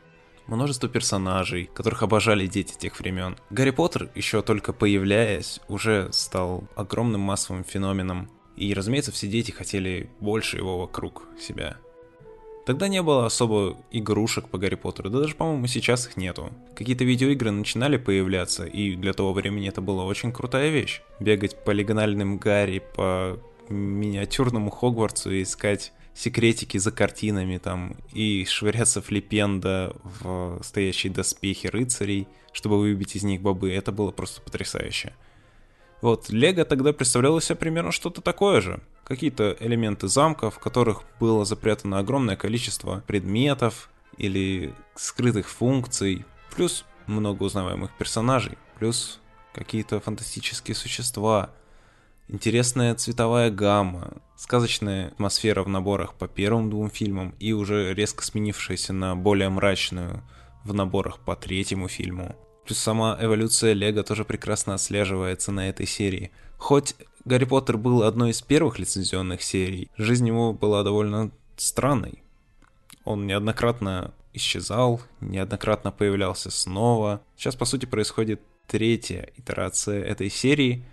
[0.46, 3.36] множество персонажей, которых обожали дети тех времен.
[3.50, 8.30] Гарри Поттер, еще только появляясь, уже стал огромным массовым феноменом.
[8.56, 11.76] И, разумеется, все дети хотели больше его вокруг себя.
[12.66, 16.50] Тогда не было особо игрушек по Гарри Поттеру, да даже, по-моему, сейчас их нету.
[16.74, 21.00] Какие-то видеоигры начинали появляться, и для того времени это была очень крутая вещь.
[21.20, 29.94] Бегать полигональным Гарри по миниатюрному Хогвартсу и искать секретики за картинами там, и швыряться флипенда
[30.02, 35.12] в стоящие доспехи рыцарей, чтобы выбить из них бобы, это было просто потрясающе.
[36.00, 38.80] Вот, Лего тогда представляло себе примерно что-то такое же.
[39.04, 46.24] Какие-то элементы замка, в которых было запрятано огромное количество предметов или скрытых функций,
[46.54, 49.20] плюс много узнаваемых персонажей, плюс
[49.54, 51.50] какие-то фантастические существа,
[52.28, 58.92] интересная цветовая гамма, сказочная атмосфера в наборах по первым двум фильмам и уже резко сменившаяся
[58.92, 60.22] на более мрачную
[60.64, 62.36] в наборах по третьему фильму.
[62.64, 66.32] Плюс сама эволюция Лего тоже прекрасно отслеживается на этой серии.
[66.58, 72.22] Хоть Гарри Поттер был одной из первых лицензионных серий, жизнь его была довольно странной.
[73.04, 77.22] Он неоднократно исчезал, неоднократно появлялся снова.
[77.36, 80.84] Сейчас, по сути, происходит третья итерация этой серии,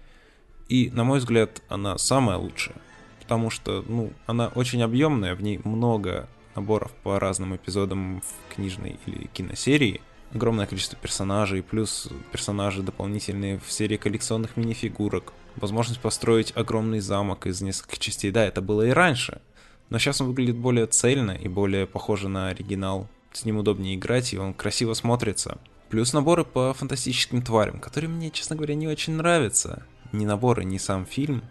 [0.69, 2.77] и, на мой взгляд, она самая лучшая,
[3.21, 8.99] потому что, ну, она очень объемная, в ней много наборов по разным эпизодам в книжной
[9.05, 10.01] или киносерии,
[10.33, 17.61] огромное количество персонажей, плюс персонажи дополнительные в серии коллекционных мини-фигурок, возможность построить огромный замок из
[17.61, 18.31] нескольких частей.
[18.31, 19.41] Да, это было и раньше,
[19.89, 23.07] но сейчас он выглядит более цельно и более похоже на оригинал.
[23.31, 25.57] С ним удобнее играть, и он красиво смотрится.
[25.89, 29.85] Плюс наборы по фантастическим тварям, которые мне, честно говоря, не очень нравятся.
[30.13, 31.43] Ни наборы, ни сам фильм,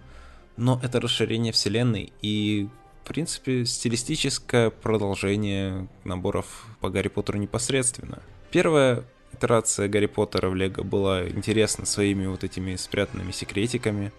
[0.56, 2.68] но это расширение вселенной и,
[3.02, 8.22] в принципе, стилистическое продолжение наборов по Гарри Поттеру непосредственно.
[8.50, 14.12] Первое итерация Гарри Поттера в Лего была интересна своими вот этими спрятанными секретиками.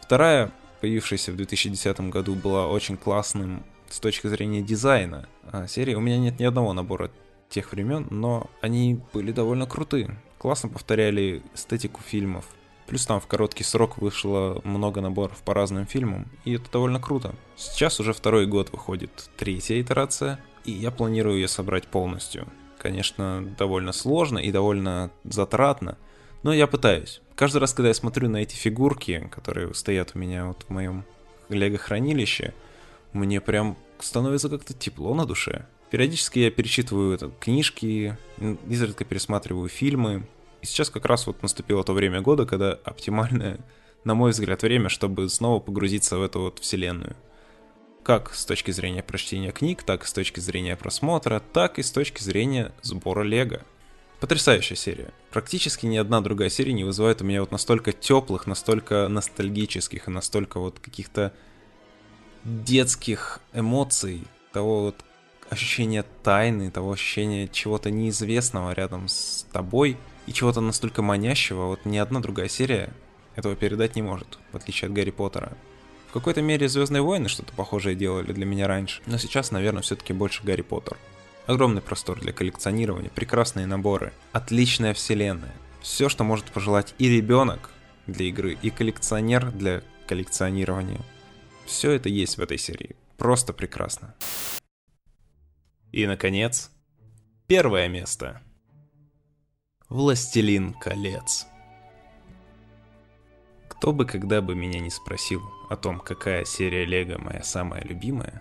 [0.00, 5.28] Вторая, появившаяся в 2010 году, была очень классным с точки зрения дизайна.
[5.50, 7.10] А серии у меня нет ни одного набора
[7.48, 10.16] тех времен, но они были довольно крутые.
[10.38, 12.46] Классно повторяли эстетику фильмов.
[12.90, 17.36] Плюс там в короткий срок вышло много наборов по разным фильмам, и это довольно круто.
[17.56, 22.48] Сейчас уже второй год выходит третья итерация, И я планирую ее собрать полностью.
[22.78, 25.98] Конечно, довольно сложно и довольно затратно,
[26.42, 27.22] но я пытаюсь.
[27.36, 31.04] Каждый раз, когда я смотрю на эти фигурки, которые стоят у меня вот в моем
[31.48, 32.54] лего-хранилище,
[33.12, 35.64] мне прям становится как-то тепло на душе.
[35.90, 38.18] Периодически я перечитываю это, книжки,
[38.68, 40.26] изредка пересматриваю фильмы.
[40.62, 43.60] И сейчас как раз вот наступило то время года, когда оптимальное,
[44.04, 47.16] на мой взгляд, время, чтобы снова погрузиться в эту вот вселенную.
[48.02, 51.90] Как с точки зрения прочтения книг, так и с точки зрения просмотра, так и с
[51.90, 53.62] точки зрения сбора лего.
[54.20, 55.12] Потрясающая серия.
[55.30, 60.10] Практически ни одна другая серия не вызывает у меня вот настолько теплых, настолько ностальгических и
[60.10, 61.32] настолько вот каких-то
[62.44, 64.96] детских эмоций, того вот
[65.48, 69.96] ощущения тайны, того ощущения чего-то неизвестного рядом с тобой
[70.26, 72.92] и чего-то настолько манящего, вот ни одна другая серия
[73.36, 75.56] этого передать не может, в отличие от Гарри Поттера.
[76.08, 80.12] В какой-то мере Звездные войны что-то похожее делали для меня раньше, но сейчас, наверное, все-таки
[80.12, 80.98] больше Гарри Поттер.
[81.46, 85.54] Огромный простор для коллекционирования, прекрасные наборы, отличная вселенная.
[85.80, 87.70] Все, что может пожелать и ребенок
[88.06, 91.00] для игры, и коллекционер для коллекционирования.
[91.64, 92.96] Все это есть в этой серии.
[93.16, 94.14] Просто прекрасно.
[95.92, 96.70] И, наконец,
[97.46, 98.42] первое место.
[99.90, 101.48] Властелин колец.
[103.66, 108.40] Кто бы когда бы меня не спросил о том, какая серия Лего моя самая любимая,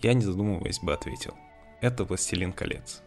[0.00, 1.34] я не задумываясь бы ответил.
[1.82, 3.02] Это Властелин колец.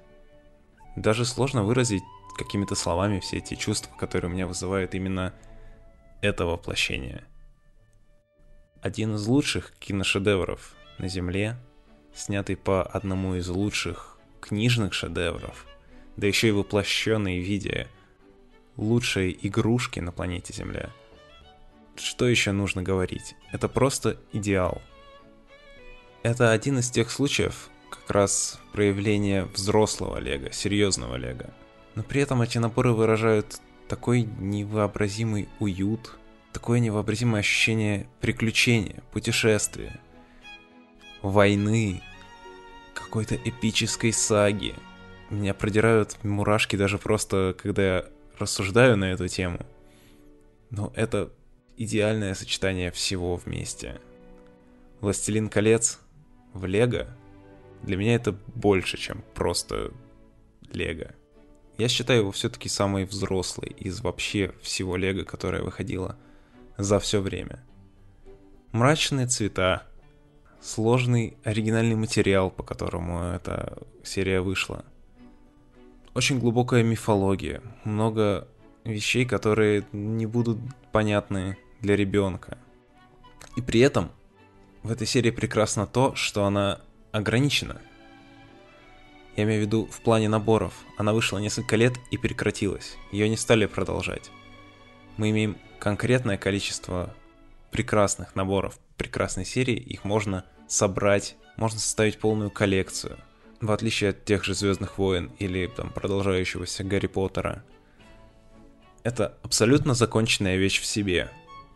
[0.95, 2.03] Даже сложно выразить
[2.37, 5.33] какими-то словами все эти чувства, которые у меня вызывают именно
[6.21, 7.23] это воплощение.
[8.79, 11.57] Один из лучших киношедевров на Земле
[12.13, 15.65] снятый по одному из лучших книжных шедевров,
[16.17, 17.87] да еще и воплощенный в виде
[18.77, 20.91] лучшей игрушки на планете Земля.
[21.95, 23.35] Что еще нужно говорить?
[23.51, 24.81] Это просто идеал.
[26.23, 31.53] Это один из тех случаев, как раз проявления взрослого Лего, серьезного Лего.
[31.95, 36.17] Но при этом эти наборы выражают такой невообразимый уют,
[36.51, 39.99] такое невообразимое ощущение приключения, путешествия,
[41.21, 42.01] войны,
[42.93, 44.75] какой-то эпической саги.
[45.29, 48.05] Меня продирают мурашки даже просто, когда я
[48.37, 49.59] рассуждаю на эту тему.
[50.69, 51.31] Но это
[51.77, 53.99] идеальное сочетание всего вместе.
[55.01, 55.99] «Властелин колец»
[56.53, 57.07] в Лего
[57.85, 59.91] для меня это больше, чем просто
[60.71, 61.11] Лего.
[61.77, 66.17] Я считаю его все-таки самый взрослый из вообще всего Лего, которое выходило
[66.77, 67.63] за все время.
[68.71, 69.83] Мрачные цвета,
[70.61, 74.83] сложный оригинальный материал, по которому эта серия вышла.
[76.15, 78.47] Очень глубокая мифология, много
[78.85, 80.59] вещей, которые не будут
[80.93, 82.57] понятны для ребенка.
[83.57, 84.09] И при этом
[84.81, 86.79] в этой серии прекрасно то, что она
[87.11, 87.81] ограничена.
[89.35, 90.85] Я имею в виду в плане наборов.
[90.97, 92.95] Она вышла несколько лет и прекратилась.
[93.11, 94.31] Ее не стали продолжать.
[95.17, 97.13] Мы имеем конкретное количество
[97.71, 99.75] прекрасных наборов, прекрасной серии.
[99.75, 103.17] Их можно собрать, можно составить полную коллекцию.
[103.61, 107.63] В отличие от тех же Звездных войн или там продолжающегося Гарри Поттера.
[109.03, 111.29] Это абсолютно законченная вещь в себе.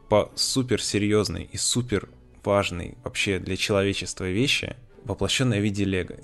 [0.10, 2.10] По супер серьезной и супер
[2.44, 6.16] важной вообще для человечества вещи, воплощенная в виде Лего.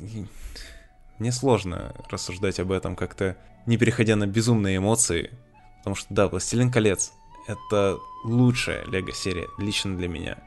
[1.20, 5.32] Мне сложно рассуждать об этом как-то, не переходя на безумные эмоции,
[5.78, 7.14] потому что да, Властелин колец—
[7.48, 10.38] это лучшая Лего-серия лично для меня.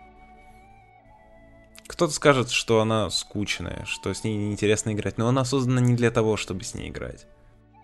[1.89, 6.11] Кто-то скажет, что она скучная, что с ней неинтересно играть, но она создана не для
[6.11, 7.27] того, чтобы с ней играть.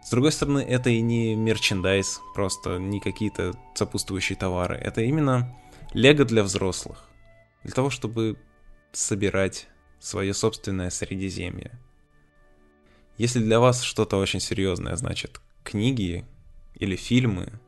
[0.05, 4.76] С другой стороны, это и не мерчендайз, просто не какие-то сопутствующие товары.
[4.76, 5.59] Это именно
[5.94, 7.09] лего для взрослых.
[7.62, 8.36] Для того, чтобы
[8.92, 9.68] собирать
[10.00, 11.72] свое собственное Средиземье.
[13.16, 16.26] Если для вас что-то очень серьезное, значит, книги
[16.74, 17.59] или фильмы,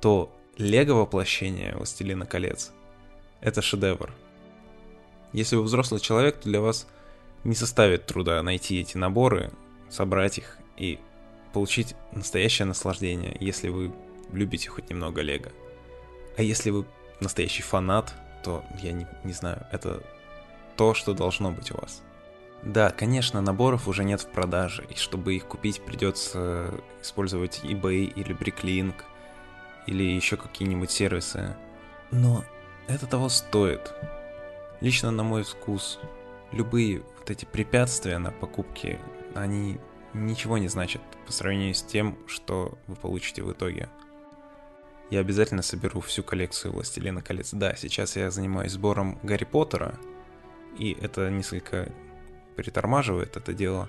[0.00, 2.72] то лего воплощение «Властелина колец»—
[3.40, 4.12] это шедевр—
[5.32, 6.86] если вы взрослый человек, то для вас
[7.44, 9.50] не составит труда найти эти наборы,
[9.88, 10.98] собрать их и
[11.52, 13.92] получить настоящее наслаждение, если вы
[14.32, 15.50] любите хоть немного Лего.
[16.36, 16.84] А если вы
[17.20, 20.02] настоящий фанат, то я не, не знаю, это
[20.76, 22.02] то, что должно быть у вас.
[22.62, 28.34] Да, конечно, наборов уже нет в продаже, и чтобы их купить, придется использовать eBay или
[28.34, 28.94] Bricklink,
[29.86, 31.56] или еще какие-нибудь сервисы.
[32.10, 32.44] Но
[32.88, 33.92] это того стоит.
[34.80, 35.98] Лично на мой вкус,
[36.52, 39.00] любые вот эти препятствия на покупке,
[39.34, 39.80] они
[40.14, 43.88] ничего не значат по сравнению с тем, что вы получите в итоге.
[45.10, 47.52] Я обязательно соберу всю коллекцию Властелина колец.
[47.52, 49.98] Да, сейчас я занимаюсь сбором Гарри Поттера,
[50.78, 51.90] и это несколько
[52.56, 53.88] притормаживает это дело.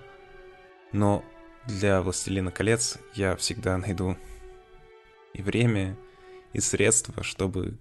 [0.91, 1.23] Но
[1.67, 4.17] для «Властелина колец» я всегда найду
[5.33, 5.97] и время,
[6.53, 7.77] и средства, чтобы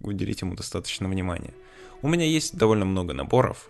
[0.00, 1.54] уделить ему достаточно внимания.
[2.02, 3.68] У меня есть довольно много наборов,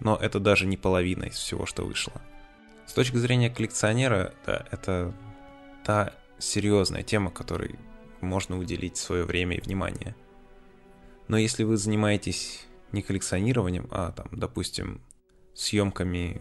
[0.00, 2.20] но это даже не половина из всего, что вышло.
[2.86, 5.14] С точки зрения коллекционера, да, это
[5.84, 7.76] та серьезная тема, которой
[8.20, 10.14] можно уделить свое время и внимание.
[11.28, 15.02] Но если вы занимаетесь не коллекционированием, а там, допустим,
[15.54, 16.40] съемками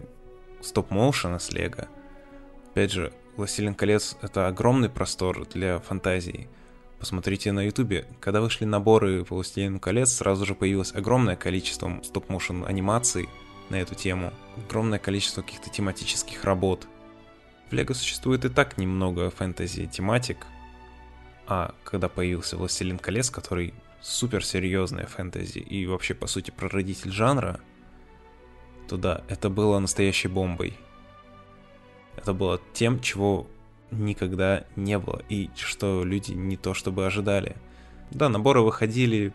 [0.61, 1.87] стоп-моушена с Лего,
[2.71, 6.49] опять же, «Властелин колец»— это огромный простор для фантазии.
[6.99, 12.65] Посмотрите на ютубе, когда вышли наборы по «Властелину колец», сразу же появилось огромное количество стоп-моушен
[12.65, 13.29] анимаций
[13.69, 14.33] на эту тему,
[14.65, 16.87] огромное количество каких-то тематических работ.
[17.69, 20.47] В Лего существует и так немного фэнтези-тематик,
[21.45, 27.59] а когда появился «Властелин колец», который суперсерьезная фэнтези и вообще, по сути, прародитель жанра,
[28.87, 30.77] то да, это было настоящей бомбой.
[32.15, 33.47] Это было тем, чего
[33.91, 37.55] никогда не было, и что люди не то чтобы ожидали.
[38.11, 39.33] Да, наборы выходили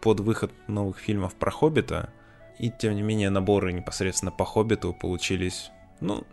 [0.00, 2.12] под выход новых фильмов про Хоббита,
[2.58, 5.70] и тем не менее наборы непосредственно по Хоббиту получились,
[6.00, 6.24] ну,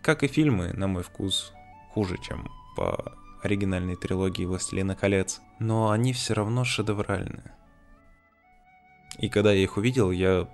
[0.00, 1.52] как и фильмы, на мой вкус,
[1.90, 7.42] хуже, чем по оригинальной трилогии «Властелина колец», но они все равно шедевральны.
[9.18, 10.48] И когда я их увидел, я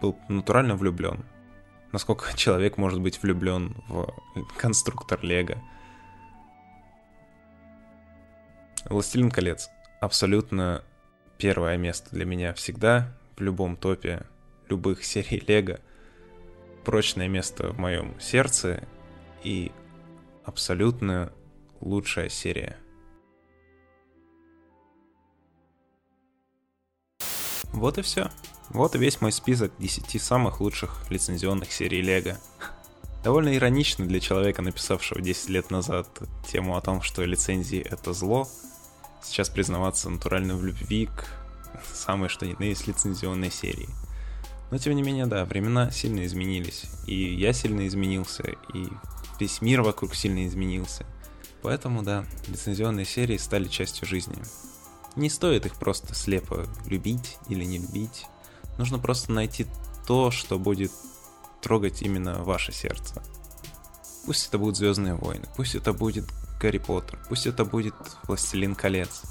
[0.00, 1.24] был натурально влюблен.
[1.92, 4.12] Насколько человек может быть влюблен в
[4.56, 5.56] конструктор Лего.
[8.88, 9.68] «Властелин колец»
[10.00, 10.84] абсолютно
[11.36, 14.26] первое место для меня всегда, в любом топе
[14.68, 15.80] любых серий Лего.
[16.84, 18.82] Прочное место в моем сердце
[19.42, 19.72] и
[20.44, 21.32] абсолютно
[21.80, 22.76] лучшая серия.
[27.72, 28.30] Вот и все.
[28.70, 32.38] Вот и весь мой список 10 самых лучших лицензионных серий Лего.
[33.22, 36.08] Довольно иронично для человека, написавшего 10 лет назад
[36.46, 38.48] тему о том, что лицензии это зло,
[39.22, 41.26] сейчас признаваться натурально в любви к
[41.94, 43.88] самой что ни на есть лицензионной серии.
[44.70, 46.84] Но тем не менее, да, времена сильно изменились.
[47.06, 48.44] И я сильно изменился,
[48.74, 48.88] и
[49.40, 51.06] весь мир вокруг сильно изменился.
[51.62, 54.36] Поэтому, да, лицензионные серии стали частью жизни.
[55.16, 58.26] Не стоит их просто слепо любить или не любить.
[58.76, 59.66] Нужно просто найти
[60.06, 60.92] то, что будет
[61.62, 63.22] трогать именно ваше сердце.
[64.26, 66.26] Пусть это будут Звездные войны, пусть это будет
[66.60, 67.94] Гарри Поттер, пусть это будет
[68.24, 69.22] Властелин колец.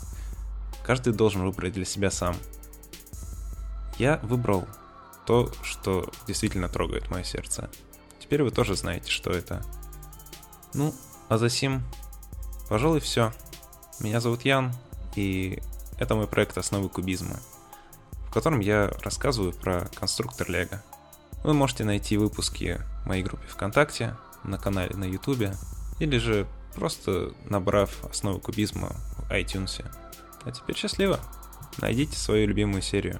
[0.85, 2.35] Каждый должен выбрать для себя сам.
[3.97, 4.67] Я выбрал
[5.25, 7.69] то, что действительно трогает мое сердце.
[8.19, 9.63] Теперь вы тоже знаете, что это.
[10.73, 10.93] Ну,
[11.27, 11.83] а за сим
[12.69, 13.31] Пожалуй, все.
[14.01, 14.73] Меня зовут Ян,
[15.15, 15.61] и
[15.97, 17.39] это мой проект «Основы кубизма»,
[18.27, 20.83] в котором я рассказываю про конструктор Лего.
[21.43, 25.55] Вы можете найти выпуски в моей группе ВКонтакте, на канале на Ютубе,
[25.99, 26.45] или же
[26.77, 29.83] просто набрав «Основы кубизма» в iTunes.
[30.43, 31.19] А теперь счастливо!
[31.79, 33.19] Найдите свою любимую серию.